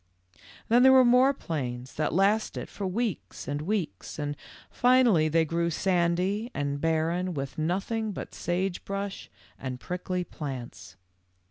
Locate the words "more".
1.05-1.31